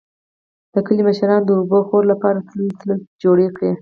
د 0.73 0.75
کلي 0.85 1.03
مشرانو 1.07 1.47
د 1.47 1.49
اوبهخور 1.59 2.03
لپاره 2.11 2.45
ټلۍ 2.49 2.69
ټلۍ 2.79 2.97
جوړې 3.23 3.47
کړې. 3.55 3.69